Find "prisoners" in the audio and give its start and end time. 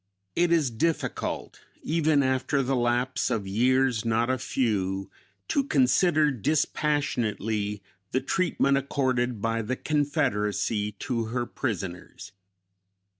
11.45-12.31